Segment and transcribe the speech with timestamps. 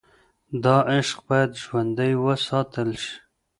[0.63, 3.15] دا عشق باید ژوندی وساتل شي.